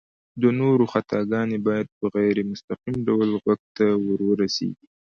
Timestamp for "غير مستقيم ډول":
2.15-3.29